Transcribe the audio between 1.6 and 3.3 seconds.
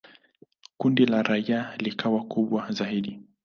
likawa kubwa zaidi.